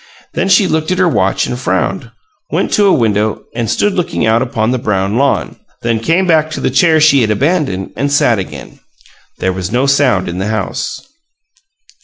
[0.33, 2.09] Then she looked at her watch and frowned;
[2.49, 6.49] went to a window and stood looking out upon the brown lawn, then came back
[6.49, 8.79] to the chair she had abandoned, and sat again.
[9.37, 10.99] There was no sound in the house.